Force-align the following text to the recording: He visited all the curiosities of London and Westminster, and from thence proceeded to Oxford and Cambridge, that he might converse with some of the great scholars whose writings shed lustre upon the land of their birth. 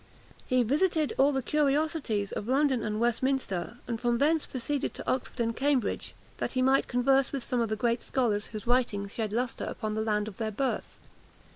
He 0.47 0.63
visited 0.63 1.13
all 1.19 1.31
the 1.31 1.43
curiosities 1.43 2.31
of 2.31 2.47
London 2.47 2.81
and 2.81 2.99
Westminster, 2.99 3.77
and 3.85 4.01
from 4.01 4.17
thence 4.17 4.47
proceeded 4.47 4.95
to 4.95 5.07
Oxford 5.07 5.39
and 5.39 5.55
Cambridge, 5.55 6.15
that 6.37 6.53
he 6.53 6.61
might 6.63 6.87
converse 6.87 7.31
with 7.31 7.43
some 7.43 7.61
of 7.61 7.69
the 7.69 7.75
great 7.75 8.01
scholars 8.01 8.47
whose 8.47 8.65
writings 8.65 9.11
shed 9.13 9.31
lustre 9.31 9.65
upon 9.65 9.93
the 9.93 10.01
land 10.01 10.27
of 10.27 10.37
their 10.37 10.49
birth. 10.49 10.97